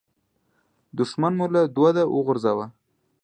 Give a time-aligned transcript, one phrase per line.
[0.97, 2.65] دوښمن مو له دوده وغورځاوو.